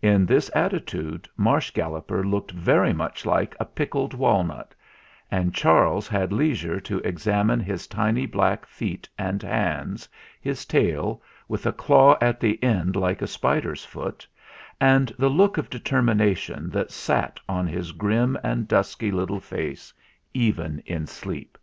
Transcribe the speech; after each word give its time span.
In 0.00 0.24
this 0.24 0.50
attitude 0.54 1.28
Marsh 1.36 1.72
Galloper 1.72 2.24
looked 2.24 2.52
very 2.52 2.94
much 2.94 3.26
like 3.26 3.54
a 3.60 3.66
pickled 3.66 4.14
walnut, 4.14 4.74
and 5.30 5.54
Charles 5.54 6.08
had 6.08 6.32
leisure 6.32 6.80
to 6.80 7.00
examine 7.00 7.60
his 7.60 7.86
tiny 7.86 8.24
black 8.24 8.64
feet 8.64 9.10
and 9.18 9.42
hands, 9.42 10.08
his 10.40 10.64
tail, 10.64 11.20
with 11.48 11.66
a 11.66 11.72
claw 11.72 12.16
at 12.18 12.40
the 12.40 12.62
end 12.64 12.96
like 12.96 13.20
a 13.20 13.26
spider's 13.26 13.84
foot, 13.84 14.26
and 14.80 15.12
the 15.18 15.28
look 15.28 15.58
of 15.58 15.68
determination 15.68 16.70
that 16.70 16.90
sat 16.90 17.38
on 17.46 17.66
his 17.66 17.92
grim 17.92 18.36
and 18.42 18.66
218 18.66 18.68
THE 18.68 18.68
FLINT 18.68 18.70
HEART 18.70 18.82
dusky 18.82 19.10
little 19.12 19.38
face 19.40 19.92
even 20.32 20.78
in 20.86 21.06
sleep. 21.06 21.58